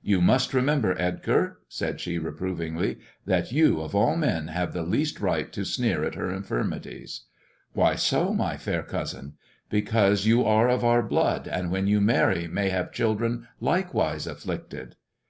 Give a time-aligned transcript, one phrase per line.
[0.00, 5.20] "You must remember, Edgar," said she reprovingly," that you, of all men, have the least
[5.20, 7.24] right to sneer at her infirmities."
[7.74, 9.34] Why so, my fair cousin 1"
[9.68, 14.96] "Because you are of our blood, and when you marry may have children likewise afflicted."